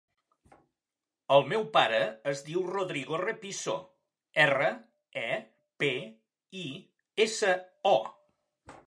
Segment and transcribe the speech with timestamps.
[1.35, 1.99] El meu pare
[2.31, 3.75] es diu Rodrigo Repiso:
[4.47, 4.71] erra,
[5.25, 5.27] e,
[5.85, 5.93] pe,
[6.63, 6.65] i,
[7.29, 7.53] essa,
[7.93, 7.95] o.